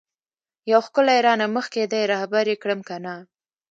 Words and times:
یو 0.71 0.81
ښکلی 0.87 1.19
رانه 1.25 1.47
مخکی 1.55 1.83
دی 1.91 2.01
رهبر 2.13 2.43
یی 2.51 2.57
کړم 2.63 2.79
کنه؟ 2.89 3.13